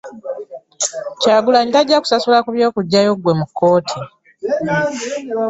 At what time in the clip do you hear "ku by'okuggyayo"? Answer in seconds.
2.43-3.11